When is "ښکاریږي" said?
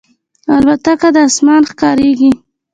1.71-2.31